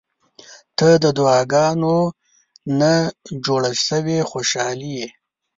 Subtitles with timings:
[0.77, 1.95] •ته د دعاګانو
[2.79, 2.93] نه
[3.45, 5.07] جوړه شوې خوشالي یې.